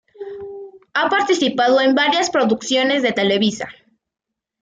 [0.95, 3.69] Ha participado en varias producciones de Televisa.